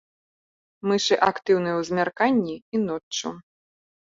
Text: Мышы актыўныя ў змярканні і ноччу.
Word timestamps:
Мышы 0.91 1.15
актыўныя 1.29 1.73
ў 1.75 1.81
змярканні 1.91 2.57
і 2.73 2.77
ноччу. 2.89 3.29